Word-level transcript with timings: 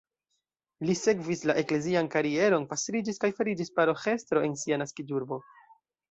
Li 0.89 0.93
sekvis 0.99 1.41
la 1.49 1.55
eklezian 1.63 2.09
karieron, 2.15 2.65
pastriĝis 2.73 3.21
kaj 3.25 3.29
fariĝis 3.41 3.69
paroĥestro 3.79 4.43
en 4.47 4.57
sia 4.63 4.79
naskiĝurbo. 4.85 5.39